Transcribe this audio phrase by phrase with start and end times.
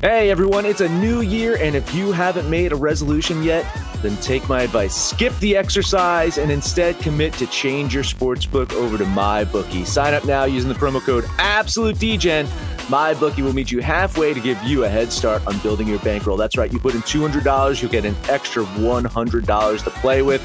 [0.00, 3.66] Hey everyone, it's a new year, and if you haven't made a resolution yet,
[4.00, 4.94] then take my advice.
[4.94, 9.84] Skip the exercise and instead commit to change your sportsbook over to MyBookie.
[9.84, 12.46] Sign up now using the promo code AbsoluteDGen.
[12.86, 16.36] MyBookie will meet you halfway to give you a head start on building your bankroll.
[16.36, 20.42] That's right, you put in $200, you'll get an extra $100 to play with.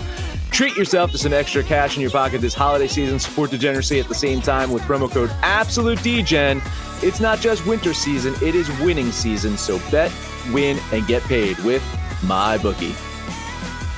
[0.53, 3.17] Treat yourself to some extra cash in your pocket this holiday season.
[3.17, 6.61] Support degeneracy at the same time with promo code AbsoluteDGen.
[7.01, 9.57] It's not just winter season, it is winning season.
[9.57, 10.13] So bet,
[10.51, 11.83] win, and get paid with
[12.23, 12.93] my bookie.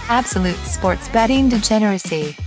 [0.07, 2.37] Absolute sports betting degeneracy.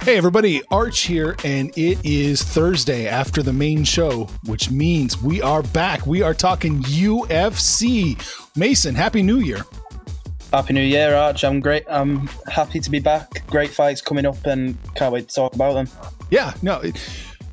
[0.00, 5.42] Hey everybody, Arch here, and it is Thursday after the main show, which means we
[5.42, 6.06] are back.
[6.06, 8.16] We are talking UFC.
[8.56, 9.64] Mason, Happy New Year.
[10.52, 11.44] Happy New Year, Arch.
[11.44, 11.84] I'm great.
[11.88, 13.46] I'm happy to be back.
[13.48, 15.88] Great fights coming up, and can't wait to talk about them.
[16.30, 16.82] Yeah, no,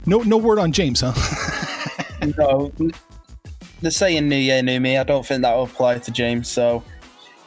[0.05, 1.13] no, no word on James, huh?
[2.37, 2.71] no,
[3.81, 6.49] the saying "New Year, New Me." I don't think that will apply to James.
[6.49, 6.83] So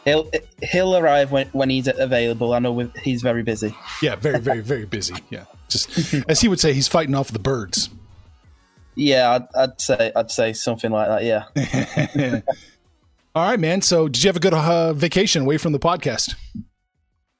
[0.05, 0.31] he'll
[0.63, 2.53] he'll arrive when when he's available.
[2.53, 3.75] I know he's very busy.
[4.03, 5.15] Yeah, very, very, very busy.
[5.31, 7.91] Yeah, just as he would say, he's fighting off the birds.
[8.95, 11.25] Yeah, I'd, I'd say I'd say something like that.
[11.25, 12.41] Yeah.
[13.37, 13.83] All right, man.
[13.83, 16.35] So, did you have a good uh, vacation away from the podcast?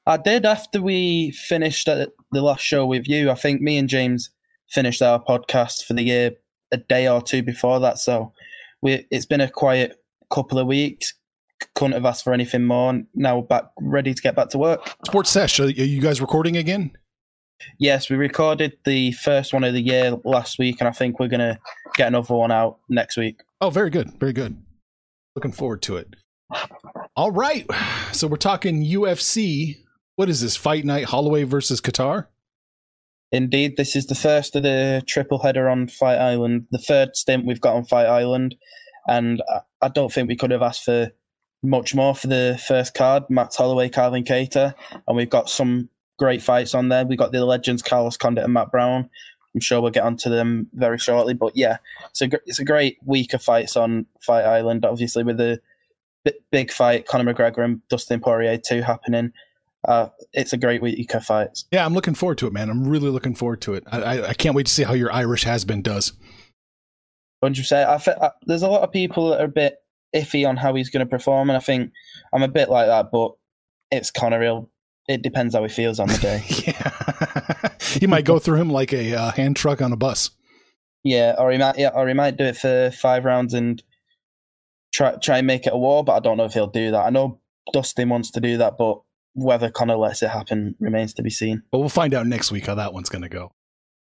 [0.05, 3.31] I did after we finished the last show with you.
[3.31, 4.29] I think me and James
[4.69, 6.33] finished our podcast for the year
[6.71, 7.97] a day or two before that.
[7.97, 8.31] So,
[8.83, 11.15] we it's been a quiet couple of weeks.
[11.73, 13.01] Couldn't have asked for anything more.
[13.15, 14.87] Now we're back, ready to get back to work.
[15.07, 16.91] Sports Sesh, are you guys recording again?
[17.79, 21.27] Yes, we recorded the first one of the year last week, and I think we're
[21.27, 21.57] gonna
[21.95, 23.41] get another one out next week.
[23.61, 24.61] Oh, very good, very good.
[25.37, 26.15] Looking forward to it.
[27.15, 27.67] All right.
[28.11, 29.77] So we're talking UFC.
[30.15, 30.55] What is this?
[30.55, 32.25] Fight night Holloway versus Kattar?
[33.31, 37.45] Indeed, this is the first of the triple header on Fight Island, the third stint
[37.45, 38.55] we've got on Fight Island.
[39.07, 39.43] And
[39.83, 41.11] I don't think we could have asked for
[41.61, 44.73] much more for the first card Max Holloway, Calvin Kattar.
[45.07, 45.87] And we've got some
[46.17, 47.05] great fights on there.
[47.05, 49.07] We've got the legends Carlos Condit and Matt Brown.
[49.57, 51.33] I'm sure we'll get onto them very shortly.
[51.33, 51.77] But yeah,
[52.11, 54.85] it's a it's a great week of fights on Fight Island.
[54.85, 55.59] Obviously, with the
[56.51, 59.33] big fight, Conor McGregor and Dustin Poirier two happening.
[59.87, 61.65] Uh, it's a great week of fights.
[61.71, 62.69] Yeah, I'm looking forward to it, man.
[62.69, 63.83] I'm really looking forward to it.
[63.91, 66.13] I, I, I can't wait to see how your Irish has been does.
[67.41, 67.89] Hundred percent.
[67.89, 69.77] I, I there's a lot of people that are a bit
[70.15, 71.91] iffy on how he's going to perform, and I think
[72.31, 73.09] I'm a bit like that.
[73.11, 73.31] But
[73.89, 74.43] it's Conor.
[74.43, 74.69] He'll
[75.07, 76.43] it depends how he feels on the day.
[76.67, 77.46] yeah,
[77.99, 80.31] he might go through him like a uh, hand truck on a bus.
[81.03, 83.81] Yeah, or he might, yeah, or he might do it for five rounds and
[84.93, 86.03] try try and make it a war.
[86.03, 87.05] But I don't know if he'll do that.
[87.05, 87.39] I know
[87.73, 89.01] Dustin wants to do that, but
[89.33, 91.63] whether Conor lets it happen remains to be seen.
[91.71, 93.51] But we'll find out next week how that one's going to go.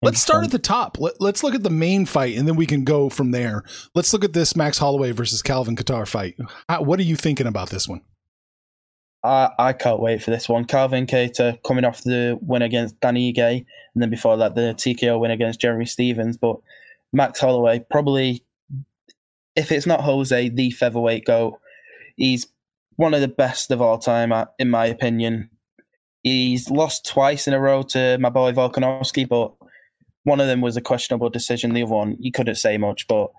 [0.01, 0.99] Let's start at the top.
[0.99, 3.63] Let, us look at the main fight, and then we can go from there.
[3.95, 6.35] Let's look at this Max Holloway versus Calvin Kattar fight.
[6.69, 8.01] How, what are you thinking about this one?
[9.25, 10.65] I, I can't wait for this one.
[10.65, 15.19] Calvin Kattar coming off the win against Danny Ige, and then before that, the TKO
[15.19, 16.37] win against Jeremy Stephens.
[16.37, 16.57] But
[17.11, 18.45] Max Holloway, probably,
[19.55, 21.59] if it's not Jose, the featherweight goat,
[22.17, 22.47] he's
[22.97, 25.49] one of the best of all time, uh, in my opinion.
[26.21, 29.53] He's lost twice in a row to my boy Volkanovski, but
[30.23, 31.73] one of them was a questionable decision.
[31.73, 33.07] The other one, you couldn't say much.
[33.07, 33.31] But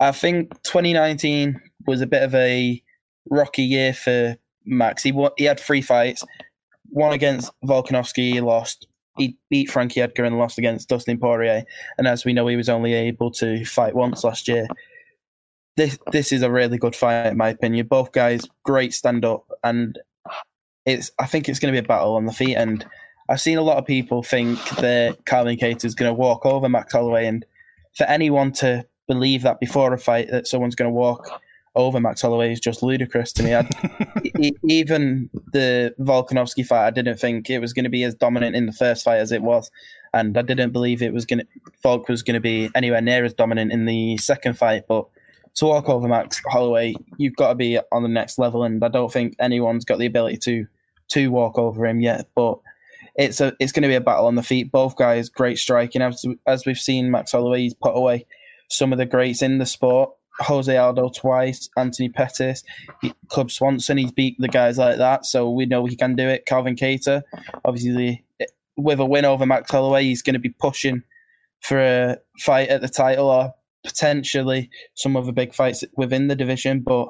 [0.00, 2.82] I think 2019 was a bit of a
[3.30, 5.02] rocky year for Max.
[5.02, 6.24] He he had three fights.
[6.90, 8.86] One against Volkanovski, he lost.
[9.16, 11.64] He beat Frankie Edgar and lost against Dustin Poirier.
[11.98, 14.66] And as we know, he was only able to fight once last year.
[15.76, 17.86] This this is a really good fight, in my opinion.
[17.86, 19.98] Both guys, great stand up, and
[20.86, 21.10] it's.
[21.18, 22.56] I think it's going to be a battle on the feet.
[22.56, 22.86] And
[23.28, 26.68] I've seen a lot of people think that Calvin Kattar is going to walk over
[26.68, 27.44] Max Holloway, and
[27.96, 31.40] for anyone to believe that before a fight that someone's going to walk
[31.76, 33.54] over Max Holloway is just ludicrous to me.
[33.54, 33.68] I,
[34.64, 38.66] even the Volkanovski fight, I didn't think it was going to be as dominant in
[38.66, 39.70] the first fight as it was,
[40.12, 41.46] and I didn't believe it was going to
[41.82, 44.84] Volk was going to be anywhere near as dominant in the second fight.
[44.88, 45.06] But
[45.56, 48.88] to walk over Max Holloway, you've got to be on the next level, and I
[48.88, 50.66] don't think anyone's got the ability to
[51.08, 52.28] to walk over him yet.
[52.34, 52.58] But
[53.16, 54.70] it's a it's going to be a battle on the feet.
[54.70, 58.26] Both guys great striking, as as we've seen Max Holloway he's put away
[58.68, 60.10] some of the greats in the sport
[60.40, 62.64] Jose Aldo twice, Anthony Pettis,
[63.30, 63.98] Cub Swanson.
[63.98, 66.46] He's beat the guys like that, so we know he can do it.
[66.46, 67.22] Calvin Kattar,
[67.64, 68.24] obviously,
[68.76, 71.02] with a win over Max Holloway, he's going to be pushing
[71.60, 73.54] for a fight at the title or
[73.84, 76.80] potentially some other big fights within the division.
[76.80, 77.08] But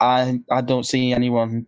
[0.00, 1.66] I I don't see anyone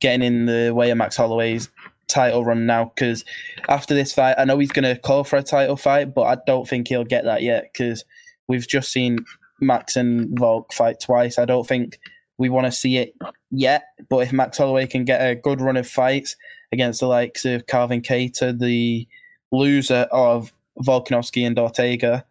[0.00, 1.70] getting in the way of Max Holloway's
[2.08, 3.24] title run now because
[3.68, 6.36] after this fight, I know he's going to call for a title fight, but I
[6.46, 8.04] don't think he'll get that yet because
[8.52, 9.24] we've just seen
[9.60, 11.38] Max and Volk fight twice.
[11.38, 11.98] I don't think
[12.36, 13.14] we want to see it
[13.50, 16.36] yet, but if Max Holloway can get a good run of fights
[16.70, 19.08] against the likes of Calvin Kattar, the
[19.52, 22.26] loser of Volkanovski and Ortega,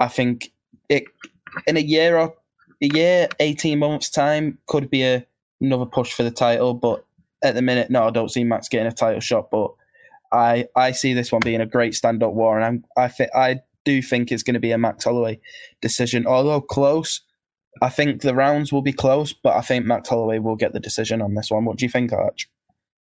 [0.00, 0.52] I think
[0.88, 1.04] it
[1.66, 2.34] in a year or
[2.80, 5.26] a year, eighteen months time could be a,
[5.60, 6.72] another push for the title.
[6.72, 7.04] But
[7.42, 9.50] at the minute, no, I don't see Max getting a title shot.
[9.50, 9.70] But
[10.32, 13.30] I I see this one being a great stand up war, and I'm, I think
[13.34, 15.40] I do you think it's going to be a Max Holloway
[15.80, 17.20] decision, although close.
[17.80, 20.80] I think the rounds will be close, but I think Max Holloway will get the
[20.80, 21.64] decision on this one.
[21.64, 22.48] What do you think, Arch?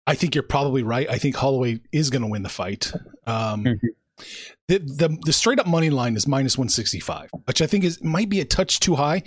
[0.06, 1.10] I think you're probably right.
[1.10, 2.92] I think Holloway is going to win the fight.
[3.26, 4.24] Um, mm-hmm.
[4.68, 8.30] the, the the straight up money line is minus 165, which I think is might
[8.30, 9.24] be a touch too high.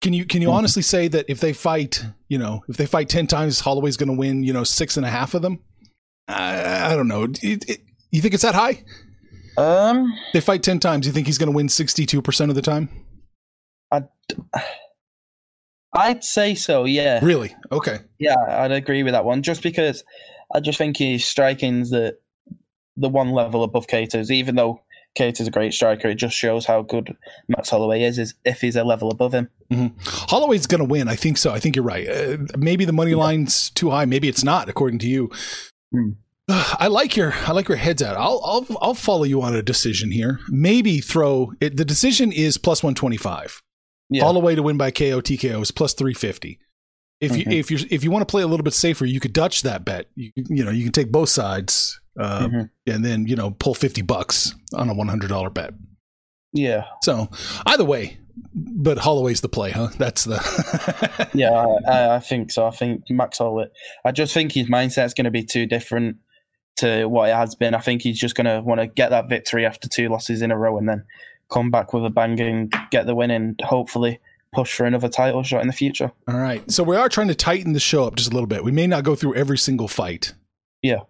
[0.00, 0.56] Can you can you mm-hmm.
[0.56, 4.08] honestly say that if they fight, you know, if they fight 10 times, Holloway's going
[4.08, 5.60] to win, you know, six and a half of them?
[6.28, 7.24] I, I don't know.
[7.24, 7.80] It, it,
[8.10, 8.84] you think it's that high?
[9.56, 11.06] Um, they fight 10 times.
[11.06, 12.88] You think he's going to win 62% of the time?
[13.90, 14.08] I'd,
[15.92, 17.20] I'd say so, yeah.
[17.22, 17.54] Really?
[17.70, 17.98] Okay.
[18.18, 19.42] Yeah, I'd agree with that one.
[19.42, 20.04] Just because
[20.54, 22.18] I just think his striking's the
[22.96, 24.80] the one level above Kattar's, even though
[25.18, 27.16] Kattar's a great striker, it just shows how good
[27.48, 29.48] Max Holloway is, is if he's a level above him.
[29.72, 29.96] Mm-hmm.
[30.04, 31.08] Holloway's going to win.
[31.08, 31.52] I think so.
[31.52, 32.08] I think you're right.
[32.08, 33.16] Uh, maybe the money yeah.
[33.16, 34.04] line's too high.
[34.04, 35.30] Maybe it's not, according to you.
[35.92, 36.16] Mm.
[36.48, 38.16] I like your I like your heads out.
[38.16, 40.40] I'll I'll I'll follow you on a decision here.
[40.48, 41.76] Maybe throw it.
[41.76, 43.62] The decision is plus one twenty five.
[44.10, 44.24] Yeah.
[44.24, 46.58] All the way to win by KO TKO is plus three fifty.
[47.20, 47.50] If mm-hmm.
[47.50, 49.62] you if you if you want to play a little bit safer, you could Dutch
[49.62, 50.06] that bet.
[50.16, 52.92] You you know you can take both sides, uh, mm-hmm.
[52.92, 55.72] and then you know pull fifty bucks on a one hundred dollar bet.
[56.52, 56.84] Yeah.
[57.02, 57.30] So
[57.64, 58.18] either way,
[58.54, 59.88] but Holloway's the play, huh?
[59.96, 61.30] That's the.
[61.34, 62.66] yeah, I, I, think so.
[62.66, 63.66] I think Max Holloway.
[64.04, 66.18] I just think his mindset's going to be too different
[66.76, 67.74] to what it has been.
[67.74, 70.50] I think he's just going to want to get that victory after two losses in
[70.50, 71.04] a row and then
[71.50, 74.20] come back with a bang and get the win and hopefully
[74.52, 76.12] push for another title shot in the future.
[76.28, 76.68] All right.
[76.70, 78.64] So we are trying to tighten the show up just a little bit.
[78.64, 80.32] We may not go through every single fight.
[80.82, 81.00] Yeah.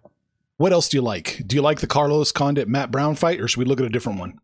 [0.56, 1.42] What else do you like?
[1.46, 3.90] Do you like the Carlos Condit Matt Brown fight, or should we look at a
[3.90, 4.38] different one?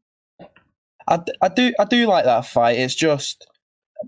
[1.06, 2.78] I, I do I do like that fight.
[2.78, 3.46] It's just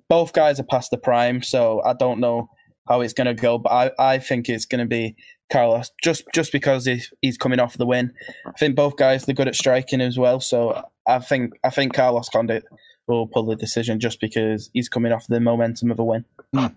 [0.08, 2.48] both guys are past the prime, so I don't know
[2.88, 3.58] how it's going to go.
[3.58, 5.14] But I, I think it's going to be
[5.52, 8.12] Carlos, just just because he's, he's coming off the win.
[8.46, 10.40] I think both guys they're good at striking as well.
[10.40, 12.64] So I think I think Carlos Condit
[13.06, 16.24] will pull the decision just because he's coming off the momentum of a win.
[16.54, 16.74] Mm.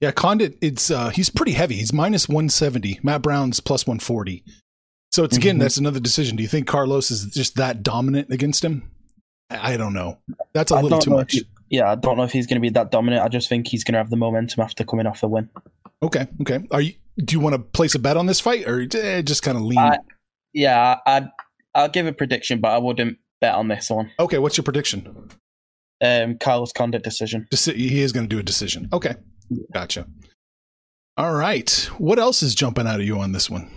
[0.00, 1.74] Yeah, Condit, it's uh, he's pretty heavy.
[1.76, 3.00] He's minus one seventy.
[3.02, 4.44] Matt Brown's plus one forty.
[5.10, 5.62] So it's again, mm-hmm.
[5.62, 6.36] that's another decision.
[6.36, 8.90] Do you think Carlos is just that dominant against him?
[9.50, 10.18] I don't know.
[10.52, 11.32] That's a I little too much.
[11.32, 13.22] He, yeah, I don't know if he's going to be that dominant.
[13.22, 15.48] I just think he's going to have the momentum after coming off the win.
[16.02, 16.66] Okay, okay.
[16.70, 16.94] Are you?
[17.18, 19.62] Do you want to place a bet on this fight, or eh, just kind of
[19.62, 19.78] lean?
[19.78, 19.98] I,
[20.52, 21.28] yeah, I'd
[21.74, 24.10] I'll give a prediction, but I wouldn't bet on this one.
[24.18, 25.28] Okay, what's your prediction?
[26.02, 27.46] Um, Carlos Condit decision.
[27.52, 28.88] Deci- he is going to do a decision.
[28.92, 29.14] Okay,
[29.72, 30.06] gotcha.
[31.16, 31.70] All right.
[31.98, 33.70] What else is jumping out of you on this one?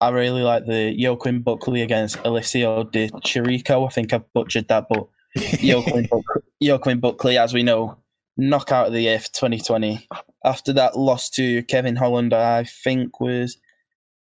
[0.00, 3.86] I really like the Joaquin Buckley against Alessio De Chirico.
[3.86, 5.08] I think I've butchered that, but
[5.62, 7.98] Joaquin, Buckley, Joaquin Buckley, as we know,
[8.36, 10.06] knockout of the year for 2020.
[10.44, 13.56] After that loss to Kevin Holland, I think was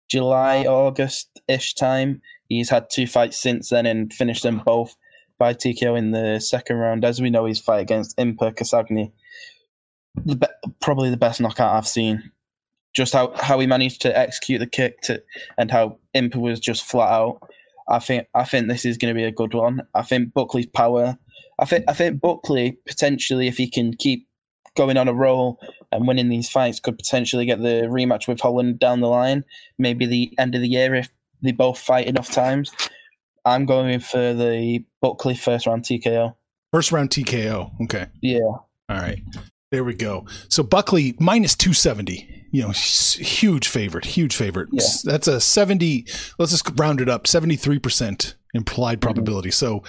[0.09, 2.21] July, August ish time.
[2.47, 4.95] He's had two fights since then and finished them both
[5.37, 7.05] by TKO in the second round.
[7.05, 9.11] As we know, his fight against Impa Kasanganay,
[10.25, 12.31] the be- probably the best knockout I've seen.
[12.95, 15.21] Just how, how he managed to execute the kick to,
[15.57, 17.39] and how Impa was just flat out.
[17.87, 19.81] I think I think this is going to be a good one.
[19.93, 21.17] I think Buckley's power
[21.59, 24.27] I think I think Buckley potentially, if he can keep
[24.75, 25.59] going on a roll
[25.91, 29.43] and winning these fights, could potentially get the rematch with Holland down the line.
[29.77, 31.09] Maybe the end of the year if
[31.41, 32.71] they both fight enough times.
[33.45, 36.35] I'm going for the Buckley first round TKO.
[36.73, 37.81] First round TKO.
[37.83, 38.07] Okay.
[38.21, 38.39] Yeah.
[38.39, 39.21] All right.
[39.71, 40.25] There we go.
[40.49, 42.47] So Buckley minus 270.
[42.51, 44.69] You know, huge favorite, huge favorite.
[44.71, 44.83] Yeah.
[45.03, 46.07] That's a 70,
[46.39, 49.01] let's just round it up, 73% implied mm-hmm.
[49.01, 49.49] probability.
[49.49, 49.53] Mm-hmm.
[49.53, 49.83] So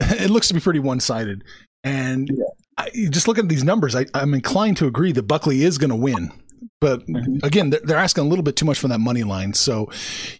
[0.00, 1.44] it looks to be pretty one sided.
[1.84, 2.44] And yeah.
[2.78, 5.90] I, just looking at these numbers, I, am inclined to agree that Buckley is going
[5.90, 6.32] to win.
[6.80, 7.44] But mm-hmm.
[7.44, 9.52] again, they're, they're, asking a little bit too much for that money line.
[9.52, 9.90] So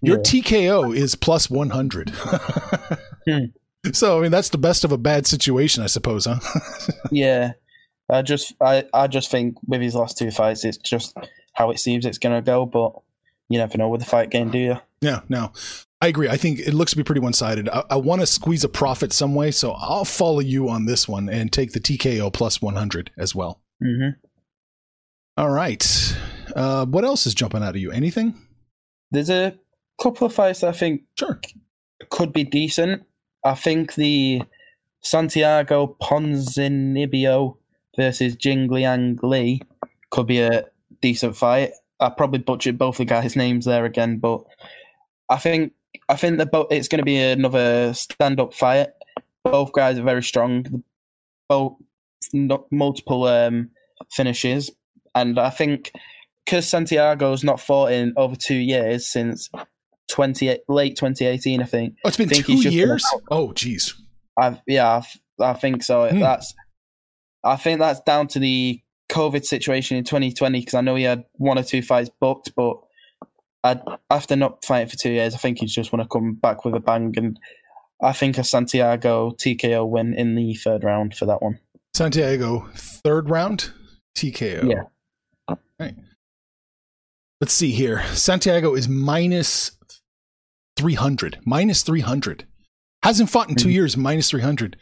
[0.00, 0.22] your yeah.
[0.22, 2.10] TKO is plus 100.
[3.26, 3.38] hmm.
[3.92, 6.40] So I mean, that's the best of a bad situation, I suppose, huh?
[7.12, 7.52] yeah,
[8.10, 11.16] I just I, I just think with his last two fights, it's just
[11.52, 12.66] how it seems it's going to go.
[12.66, 12.94] But
[13.48, 14.80] you never know with the fight game, do you?
[15.00, 15.52] Yeah, no,
[16.00, 16.28] I agree.
[16.28, 17.68] I think it looks to be pretty one sided.
[17.68, 21.08] I, I want to squeeze a profit some way, so I'll follow you on this
[21.08, 23.60] one and take the TKO plus 100 as well.
[23.82, 24.10] Mm-hmm.
[25.36, 26.16] All right.
[26.54, 27.90] Uh, what else is jumping out of you?
[27.90, 28.34] Anything?
[29.10, 29.56] There's a
[30.00, 31.40] couple of fights I think sure
[32.10, 33.02] could be decent.
[33.44, 34.42] I think the
[35.00, 37.56] Santiago Ponzinibbio
[37.96, 39.62] versus Jingliang Li
[40.10, 40.66] could be a
[41.00, 41.72] decent fight.
[42.00, 44.44] I probably butchered both the guys' names there again, but
[45.28, 45.72] I think
[46.08, 48.88] I think that both it's going to be another stand-up fight.
[49.44, 50.82] Both guys are very strong.
[51.48, 51.76] Both
[52.70, 53.70] multiple um,
[54.10, 54.70] finishes,
[55.14, 55.92] and I think
[56.44, 59.50] because Santiago's not fought in over two years since
[60.08, 61.94] twenty late twenty eighteen, I think.
[62.04, 63.04] Oh, it's been two years.
[63.30, 63.94] Oh, jeez.
[64.38, 65.00] I yeah,
[65.40, 66.08] I, I think so.
[66.08, 66.20] Hmm.
[66.20, 66.54] That's
[67.44, 71.24] I think that's down to the COVID situation in 2020 because I know he had
[71.34, 72.76] one or two fights booked, but
[73.64, 76.64] I, after not fighting for two years, I think he's just want to come back
[76.64, 77.12] with a bang.
[77.16, 77.38] And
[78.02, 81.58] I think a Santiago TKO win in the third round for that one.
[81.94, 83.72] Santiago, third round
[84.16, 84.70] TKO.
[84.70, 85.56] Yeah.
[85.78, 85.94] Right.
[87.40, 88.04] Let's see here.
[88.14, 89.72] Santiago is minus
[90.76, 91.38] 300.
[91.44, 92.46] Minus 300.
[93.02, 93.70] Hasn't fought in 2 mm-hmm.
[93.70, 94.76] years, minus 300.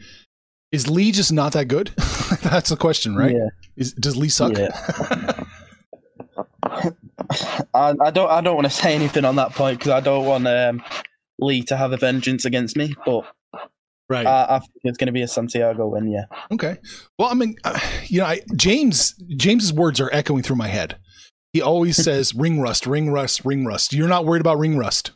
[0.71, 1.87] Is Lee just not that good?
[2.43, 3.33] That's the question, right?
[3.33, 3.47] Yeah.
[3.75, 4.57] Is, does Lee suck?
[4.57, 5.35] Yeah.
[7.73, 8.29] I, I, don't.
[8.29, 10.83] I don't want to say anything on that point because I don't want um,
[11.39, 12.95] Lee to have a vengeance against me.
[13.05, 13.25] But
[14.09, 16.07] right, I, I think it's going to be a Santiago win.
[16.07, 16.25] Yeah.
[16.51, 16.77] Okay.
[17.17, 20.97] Well, I mean, uh, you know, I, James James's words are echoing through my head.
[21.53, 23.93] He always says ring rust, ring rust, ring rust.
[23.93, 25.11] You're not worried about ring rust.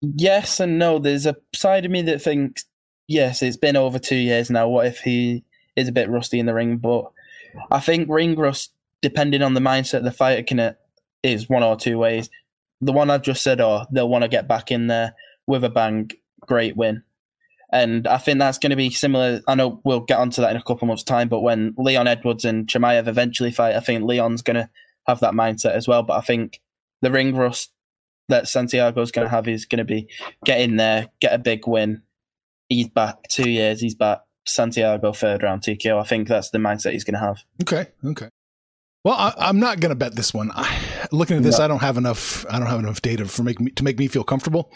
[0.00, 0.98] Yes and no.
[0.98, 2.64] There's a side of me that thinks
[3.08, 4.68] yes, it's been over two years now.
[4.68, 6.76] What if he is a bit rusty in the ring?
[6.76, 7.10] But
[7.70, 10.74] I think ring rust, depending on the mindset the fighter can,
[11.22, 12.30] is one or two ways.
[12.80, 15.14] The one I've just said, or they'll want to get back in there
[15.46, 17.02] with a bang, great win.
[17.70, 19.40] And I think that's going to be similar.
[19.46, 22.06] I know we'll get onto that in a couple of months' time, but when Leon
[22.06, 24.70] Edwards and Chimaev eventually fight, I think Leon's going to
[25.06, 26.02] have that mindset as well.
[26.02, 26.60] But I think
[27.02, 27.72] the ring rust
[28.28, 30.08] that Santiago's going to have is going to be
[30.44, 32.02] get in there, get a big win,
[32.68, 33.80] he's back two years.
[33.80, 34.20] He's back.
[34.46, 36.00] Santiago third round TKO.
[36.00, 37.44] I think that's the mindset he's going to have.
[37.62, 37.86] Okay.
[38.02, 38.28] Okay.
[39.04, 40.50] Well, I, am not going to bet this one.
[40.54, 40.78] I,
[41.12, 41.64] looking at this, no.
[41.64, 42.44] I don't have enough.
[42.50, 44.72] I don't have enough data for make me to make me feel comfortable.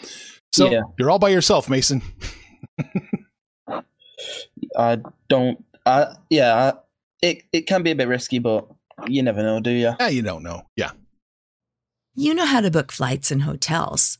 [0.53, 0.81] So yeah.
[0.97, 2.01] you're all by yourself, Mason.
[4.77, 4.99] I
[5.29, 5.63] don't.
[5.85, 6.55] I yeah.
[6.55, 6.73] I,
[7.21, 8.67] it it can be a bit risky, but
[9.07, 9.93] you never know, do you?
[9.99, 10.63] Yeah, you don't know.
[10.75, 10.91] Yeah.
[12.15, 14.19] You know how to book flights and hotels.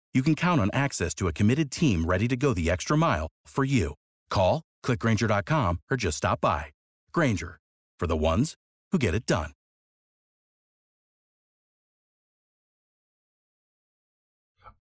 [0.13, 3.27] you can count on access to a committed team ready to go the extra mile
[3.45, 3.93] for you.
[4.29, 6.65] Call, clickgrainger.com, or just stop by.
[7.13, 7.59] Grainger,
[7.99, 8.55] for the ones
[8.91, 9.51] who get it done.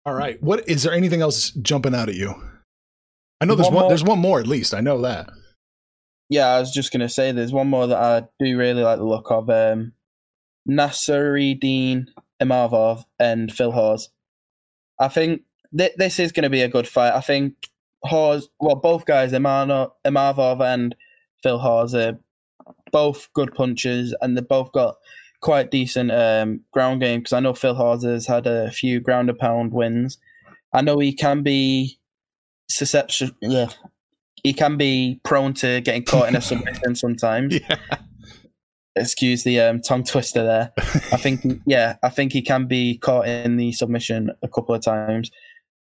[0.05, 0.41] All right.
[0.41, 2.33] What is there anything else jumping out at you?
[3.41, 4.73] I know there's one, one there's one more at least.
[4.73, 5.29] I know that.
[6.29, 9.05] Yeah, I was just gonna say there's one more that I do really like the
[9.05, 9.49] look of.
[9.49, 9.93] Um
[10.67, 12.07] Nassourdine
[12.41, 14.09] Imavov and Phil Hawes.
[14.99, 15.41] I think
[15.77, 17.13] th- this is going to be a good fight.
[17.13, 17.53] I think
[18.03, 20.95] Hawes, well, both guys, Imano, and
[21.43, 22.19] Phil Hawes, are
[22.91, 24.97] both good punchers, and they've both got
[25.41, 27.21] quite decent um, ground game.
[27.21, 30.17] Because I know Phil Hawes has had a few ground and pound wins.
[30.73, 31.99] I know he can be
[32.69, 33.35] susceptible.
[33.41, 33.69] Yeah,
[34.43, 37.59] he can be prone to getting caught in a submission sometimes.
[37.59, 37.77] Yeah.
[38.95, 40.71] Excuse the um, tongue twister there.
[40.77, 44.81] I think, yeah, I think he can be caught in the submission a couple of
[44.81, 45.31] times,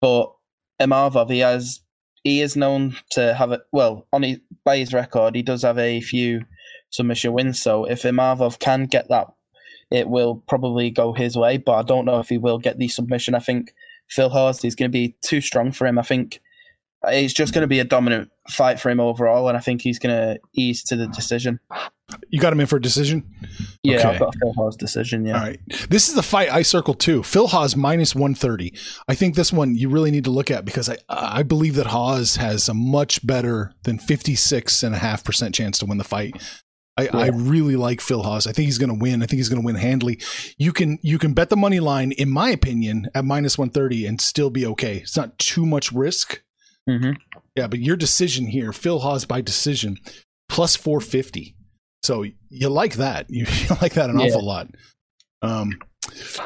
[0.01, 0.33] but
[0.81, 1.81] Imavov, he has
[2.25, 3.63] he is known to have it.
[3.73, 6.45] Well, on his, by his record, he does have a few
[6.91, 7.61] submission wins.
[7.61, 9.29] So if Imavov can get that,
[9.91, 11.57] it will probably go his way.
[11.57, 13.35] But I don't know if he will get the submission.
[13.35, 13.73] I think
[14.09, 15.99] Phil Hawes is going to be too strong for him.
[15.99, 16.41] I think
[17.04, 19.99] it's just going to be a dominant fight for him overall, and I think he's
[19.99, 21.61] going to ease to the decision.
[22.28, 23.25] You got him in for a decision?
[23.83, 24.09] Yeah, okay.
[24.09, 25.25] I've got Phil Hawes decision.
[25.25, 25.35] Yeah.
[25.35, 25.61] All right.
[25.88, 27.23] This is the fight I circle too.
[27.23, 28.75] Phil Hawes minus 130.
[29.09, 31.87] I think this one you really need to look at because I I believe that
[31.87, 36.35] Hawes has a much better than 56.5% chance to win the fight.
[36.97, 37.16] I, yeah.
[37.16, 38.47] I really like Phil Hawes.
[38.47, 39.23] I think he's going to win.
[39.23, 40.21] I think he's going to win handily.
[40.59, 44.21] You can you can bet the money line, in my opinion, at minus 130 and
[44.21, 44.97] still be okay.
[44.97, 46.42] It's not too much risk.
[46.91, 47.13] Mm-hmm.
[47.57, 49.99] Yeah, but your decision here, Phil Hawes by decision,
[50.49, 51.55] plus 450.
[52.03, 53.27] So you like that.
[53.31, 53.47] You,
[53.81, 54.27] like that an yeah.
[54.27, 54.69] awful lot.
[55.43, 55.79] Um,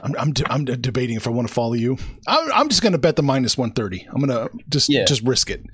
[0.02, 1.96] I'm I'm, de- I'm debating if I want to follow you.
[2.26, 4.06] I'm, I'm just going to bet the minus 130.
[4.08, 5.04] I'm going to just yeah.
[5.04, 5.64] just risk it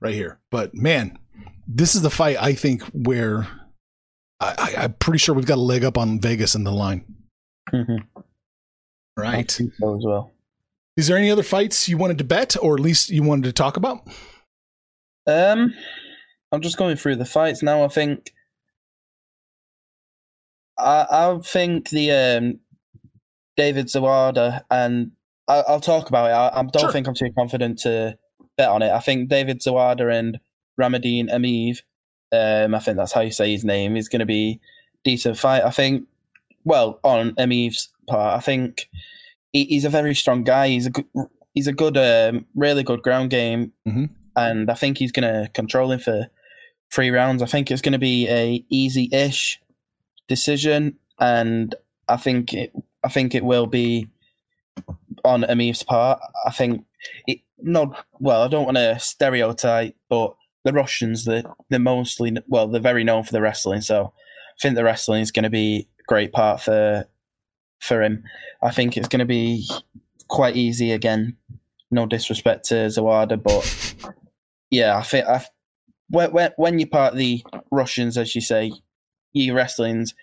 [0.00, 0.38] right here.
[0.50, 1.18] But man,
[1.66, 3.48] this is the fight I think where
[4.40, 7.04] I, I, am pretty sure we've got a leg up on Vegas in the line.
[7.72, 8.20] Mm-hmm.
[9.16, 9.50] Right.
[9.50, 10.32] so as well.
[10.98, 13.52] Is there any other fights you wanted to bet, or at least you wanted to
[13.52, 14.04] talk about?
[15.28, 15.72] Um,
[16.50, 17.84] I'm just going through the fights now.
[17.84, 18.32] I think
[20.76, 22.58] I, I think the um,
[23.56, 25.12] David Zawada and
[25.46, 26.32] I, will talk about it.
[26.32, 26.90] I, I don't sure.
[26.90, 28.18] think I'm too confident to
[28.56, 28.90] bet on it.
[28.90, 30.40] I think David Zawada and
[30.76, 31.78] Ramadine Emeev,
[32.32, 34.58] um, I think that's how you say his name, is going to be
[35.04, 35.62] decent fight.
[35.62, 36.08] I think,
[36.64, 38.88] well, on Emeev's part, I think
[39.52, 40.68] he, he's a very strong guy.
[40.68, 41.06] He's a good,
[41.54, 44.06] he's a good, um, really good ground game, mm-hmm.
[44.36, 46.28] and I think he's going to control him for
[46.92, 47.42] three rounds.
[47.42, 49.60] I think it's going to be a easy-ish
[50.28, 51.74] decision, and
[52.08, 52.72] I think it,
[53.04, 54.08] I think it will be
[55.24, 56.20] on Emeev's part.
[56.46, 56.84] I think
[57.26, 58.42] it not well.
[58.42, 63.24] I don't want to stereotype, but the Russians, they're, they're mostly well, they're very known
[63.24, 63.80] for the wrestling.
[63.80, 67.06] So I think the wrestling is going to be a great part for
[67.80, 68.24] for him.
[68.62, 69.68] I think it's going to be
[70.28, 71.36] quite easy again.
[71.90, 73.94] No disrespect to Zawada, but
[74.70, 75.44] yeah, I think I,
[76.10, 78.72] when when you're part of the Russians, as you say,
[79.32, 80.14] you wrestling's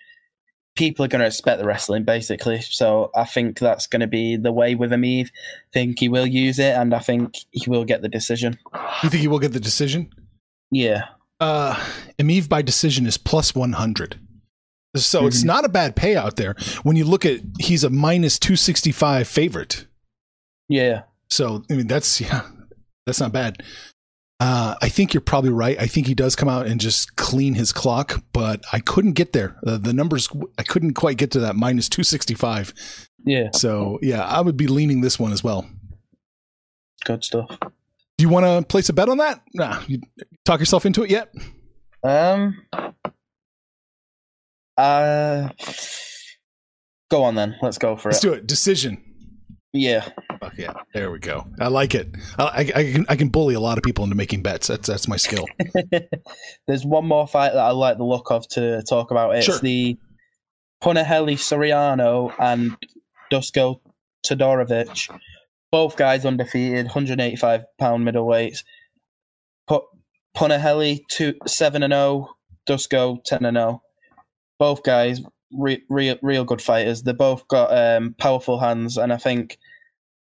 [0.76, 2.60] people are going to respect the wrestling basically.
[2.60, 5.26] So I think that's going to be the way with Emeev.
[5.26, 8.58] I think he will use it, and I think he will get the decision.
[9.02, 10.12] You think he will get the decision?
[10.70, 11.06] Yeah.
[11.40, 11.74] Uh,
[12.18, 14.20] Emeev by decision is plus one hundred.
[15.04, 15.28] So mm-hmm.
[15.28, 16.54] it's not a bad payout there.
[16.82, 19.86] When you look at, he's a minus two sixty five favorite.
[20.68, 21.02] Yeah.
[21.28, 22.42] So I mean, that's yeah,
[23.06, 23.62] that's not bad.
[24.38, 25.80] Uh, I think you're probably right.
[25.80, 29.32] I think he does come out and just clean his clock, but I couldn't get
[29.32, 29.56] there.
[29.66, 30.28] Uh, the numbers,
[30.58, 33.08] I couldn't quite get to that minus 265.
[33.24, 33.48] Yeah.
[33.54, 35.66] So, yeah, I would be leaning this one as well.
[37.04, 37.48] Good stuff.
[37.58, 39.40] Do you want to place a bet on that?
[39.54, 40.00] Nah, you
[40.44, 41.32] talk yourself into it yet?
[42.02, 42.66] Um,
[44.76, 45.48] uh,
[47.10, 47.56] go on then.
[47.62, 48.28] Let's go for Let's it.
[48.28, 48.46] Let's do it.
[48.46, 49.02] Decision.
[49.72, 50.08] Yeah.
[50.40, 50.72] Fuck yeah.
[50.94, 51.46] There we go.
[51.60, 52.08] I like it.
[52.38, 54.68] I, I, can I can bully a lot of people into making bets.
[54.68, 55.46] That's that's my skill.
[56.66, 59.36] There's one more fight that I like the look of to talk about.
[59.36, 59.58] It's sure.
[59.58, 59.98] the
[60.82, 62.76] Punahele Soriano and
[63.32, 63.80] Dusko
[64.26, 65.10] Todorovic.
[65.70, 68.64] Both guys undefeated, 185 pound middleweights.
[69.66, 69.84] Put
[70.36, 72.30] Punahele two seven and zero,
[72.68, 73.82] Dusko ten and zero.
[74.58, 75.20] Both guys
[75.52, 77.02] re- real real good fighters.
[77.02, 79.58] They both got um, powerful hands, and I think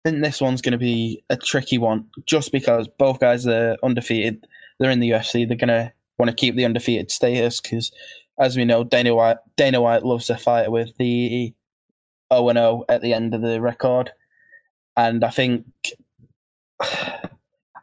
[0.05, 3.77] I think this one's going to be a tricky one, just because both guys are
[3.83, 4.47] undefeated.
[4.79, 5.47] They're in the UFC.
[5.47, 7.91] They're going to want to keep the undefeated status because,
[8.39, 11.53] as we know, Dana White Dana White loves to fight with the
[12.31, 14.11] O and O at the end of the record,
[14.97, 15.65] and I think.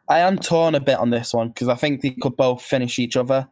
[0.09, 2.99] I am torn a bit on this one because I think they could both finish
[2.99, 3.47] each other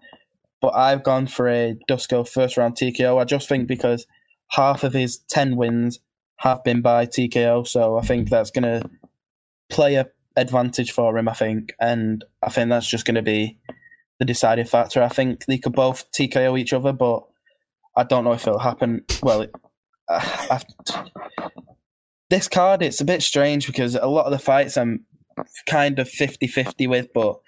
[0.62, 3.20] but I've gone for a Dusko first round TKO.
[3.20, 4.06] I just think because
[4.50, 6.00] half of his 10 wins
[6.38, 8.90] have been by TKO, so I think that's going to
[9.70, 11.74] play a advantage for him, I think.
[11.80, 13.58] And I think that's just going to be
[14.20, 15.02] the deciding factor.
[15.02, 17.24] I think they could both TKO each other, but
[17.98, 19.04] I don't know if it'll happen.
[19.22, 19.52] Well, it,
[20.08, 20.60] uh,
[22.30, 25.06] this card, it's a bit strange because a lot of the fights I'm
[25.66, 27.40] kind of 50 50 with, but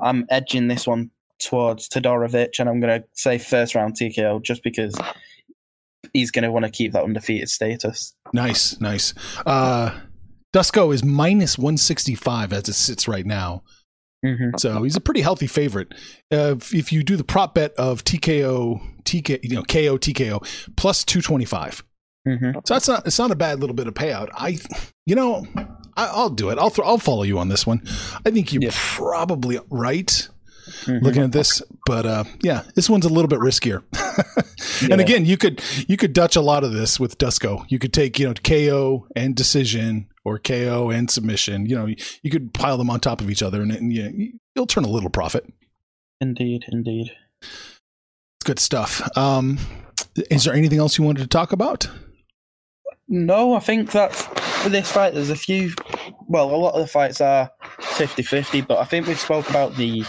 [0.00, 1.10] I'm edging this one
[1.44, 4.94] towards Todorovic, and I'm going to say first round TKO just because
[6.12, 8.14] he's going to want to keep that undefeated status.
[8.32, 9.14] Nice, nice.
[9.46, 9.98] Uh,
[10.54, 13.62] Dusko is minus 165 as it sits right now.
[14.24, 14.56] Mm-hmm.
[14.58, 15.92] So he's a pretty healthy favorite.
[16.32, 20.74] Uh, if, if, you do the prop bet of TKO, TK, you know, KO, TKO
[20.76, 21.82] plus 225.
[22.28, 22.52] Mm-hmm.
[22.64, 24.28] So that's not, it's not a bad little bit of payout.
[24.32, 24.58] I,
[25.06, 25.44] you know,
[25.96, 26.58] I, will do it.
[26.58, 27.82] I'll, th- I'll follow you on this one.
[28.24, 28.70] I think you're yeah.
[28.72, 30.28] probably right.
[30.84, 31.04] Mm-hmm.
[31.04, 31.62] looking at this.
[31.86, 33.82] But uh, yeah, this one's a little bit riskier.
[34.82, 34.88] yeah.
[34.92, 37.64] And again, you could you could dutch a lot of this with Dusko.
[37.68, 41.66] You could take you know KO and decision or KO and submission.
[41.66, 41.86] You know,
[42.22, 44.84] you could pile them on top of each other, and, and you know, you'll turn
[44.84, 45.46] a little profit.
[46.20, 47.12] Indeed, indeed.
[47.40, 49.02] It's good stuff.
[49.16, 49.58] Um,
[50.30, 51.88] is there anything else you wanted to talk about?
[53.08, 54.22] No, I think that's
[54.62, 55.14] for this fight.
[55.14, 55.72] There's a few.
[56.28, 60.04] Well, a lot of the fights are 50-50, but I think we spoke about the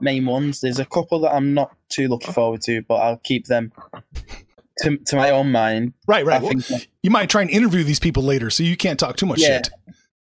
[0.00, 0.60] main ones.
[0.60, 3.72] There's a couple that I'm not too looking forward to, but I'll keep them
[4.80, 5.94] to, to my own mind.
[6.06, 6.42] Right, right.
[6.42, 6.52] Well,
[7.02, 9.48] you might try and interview these people later, so you can't talk too much yeah,
[9.48, 9.70] shit.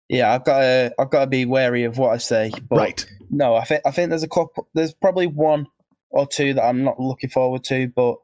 [0.08, 2.52] Yeah, I've got to, I've got to be wary of what I say.
[2.70, 3.04] right.
[3.30, 4.68] No, I think I think there's a couple.
[4.74, 5.68] There's probably one
[6.10, 8.16] or two that I'm not looking forward to, but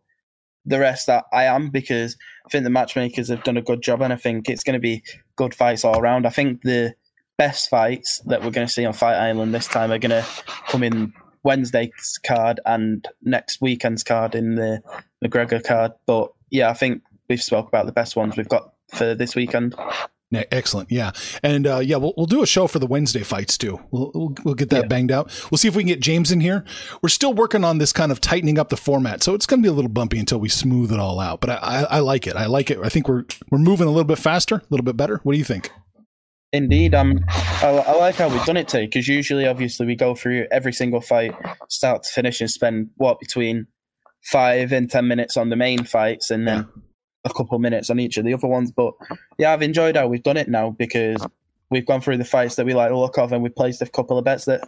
[0.65, 4.03] the rest that I am because I think the matchmakers have done a good job,
[4.03, 5.05] and I think it's going to be
[5.37, 6.27] good fights all around.
[6.27, 6.95] I think the
[7.39, 10.27] best fights that we're going to see on Fight Island this time are going to
[10.69, 11.13] come in
[11.47, 14.83] Wednesday's card and next weekend's card in the
[15.25, 15.93] McGregor card.
[16.05, 19.77] But yeah, I think we've spoke about the best ones we've got for this weekend.
[20.33, 21.13] Excellent, yeah,
[21.45, 23.79] and uh, yeah, we'll we'll do a show for the Wednesday fights too.
[23.93, 24.89] We'll we'll, we'll get that yeah.
[24.89, 25.31] banged out.
[25.51, 26.65] We'll see if we can get James in here.
[27.01, 29.67] We're still working on this kind of tightening up the format, so it's going to
[29.67, 31.41] be a little bumpy until we smooth it all out.
[31.41, 32.35] But I, I, I like it.
[32.35, 32.81] I like it.
[32.83, 35.21] I think we're we're moving a little bit faster, a little bit better.
[35.23, 35.71] What do you think?
[36.57, 40.15] Indeed, um, I, I, like how we've done it today because usually, obviously, we go
[40.15, 41.35] through every single fight,
[41.69, 43.67] start to finish, and spend what between
[44.23, 46.83] five and ten minutes on the main fights, and then yeah.
[47.27, 48.73] a couple minutes on each of the other ones.
[48.73, 48.95] But
[49.39, 51.27] yeah, I've enjoyed how we've done it now because
[51.71, 53.87] we've gone through the fights that we like the look of, and we've placed a
[53.87, 54.63] couple of bets that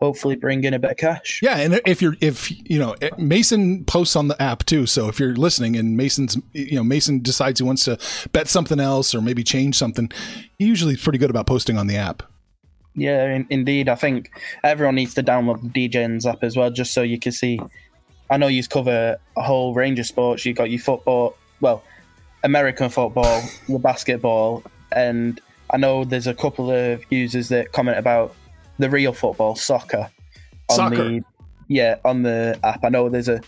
[0.00, 1.40] hopefully bring in a bit of cash.
[1.42, 5.08] Yeah, and if you're if you know eh, Mason posts on the app too, so
[5.08, 7.98] if you're listening and Mason's you know Mason decides he wants to
[8.32, 10.10] bet something else or maybe change something,
[10.58, 12.22] he usually is pretty good about posting on the app.
[12.94, 13.88] Yeah, in, indeed.
[13.88, 14.30] I think
[14.62, 17.58] everyone needs to download the DGens app as well, just so you can see.
[18.28, 20.44] I know you cover a whole range of sports.
[20.46, 21.82] You've got your football, well,
[22.44, 25.40] American football, your basketball, and
[25.72, 28.34] I know there's a couple of users that comment about
[28.78, 30.10] the real football, soccer,
[30.68, 30.96] on soccer.
[30.96, 31.22] the
[31.68, 32.84] yeah on the app.
[32.84, 33.40] I know there's a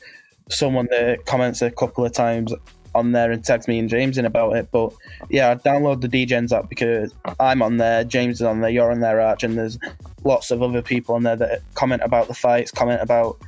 [0.49, 2.53] someone that comments a couple of times
[2.95, 4.69] on there and tags me and James in about it.
[4.71, 4.93] But
[5.29, 8.91] yeah, I download the DGens app because I'm on there, James is on there, you're
[8.91, 9.79] on there, Arch, and there's
[10.23, 13.39] lots of other people on there that comment about the fights, comment about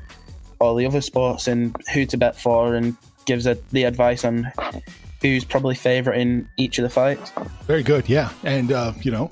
[0.58, 4.50] all the other sports and who to bet for, and gives a, the advice on
[5.22, 7.32] who's probably favorite in each of the fights.
[7.66, 8.30] Very good, yeah.
[8.44, 9.30] And, uh, you know,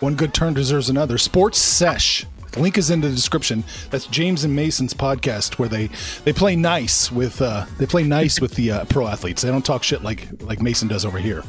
[0.00, 1.18] one good turn deserves another.
[1.18, 2.26] Sports Sesh.
[2.52, 3.64] The link is in the description.
[3.90, 5.88] That's James and Mason's podcast where they
[6.24, 9.42] they play nice with uh, they play nice with the uh, pro athletes.
[9.42, 11.42] They don't talk shit like like Mason does over here.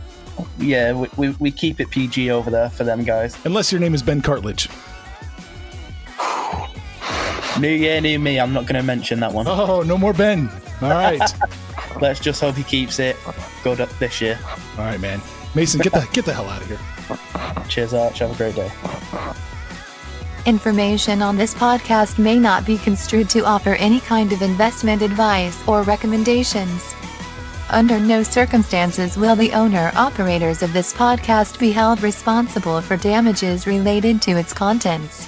[0.58, 3.38] Yeah, we, we, we keep it PG over there for them guys.
[3.46, 4.68] Unless your name is Ben Cartledge.
[7.60, 8.40] new year, new me.
[8.40, 9.48] I'm not going to mention that one.
[9.48, 10.50] Oh, no more Ben.
[10.82, 11.22] All right.
[12.02, 13.18] Let's just hope he keeps it
[13.64, 14.40] good this year.
[14.78, 15.22] All right, man.
[15.56, 16.80] Mason, get the get the hell out of here.
[17.70, 18.20] Cheers, Arch.
[18.20, 18.72] Have a great day.
[20.46, 25.68] Information on this podcast may not be construed to offer any kind of investment advice
[25.68, 26.94] or recommendations.
[27.72, 33.66] Under no circumstances will the owner operators of this podcast be held responsible for damages
[33.66, 35.28] related to its contents.